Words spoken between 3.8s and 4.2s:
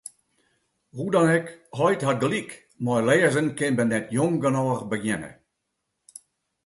net